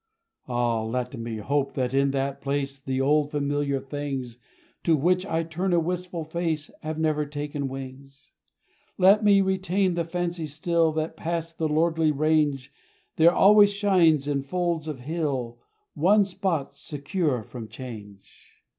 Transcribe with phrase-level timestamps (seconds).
[0.47, 0.81] Ah!
[0.81, 4.39] let me hope that in that place The old familiar things
[4.81, 8.31] To which I turn a wistful face Have never taken wings.
[8.97, 12.73] Let me retain the fancy still That, past the lordly range,
[13.17, 15.59] There always shines, in folds of hill,
[15.93, 18.55] One spot secure from change!